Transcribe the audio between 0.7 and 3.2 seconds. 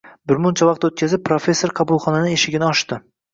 o`tkazib, professor qabulxonaning eshigini ochdi